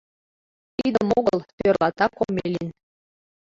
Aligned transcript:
—Тидым 0.77 1.07
огыл,— 1.19 1.39
тӧрлата 1.57 2.07
Комелин. 2.17 2.67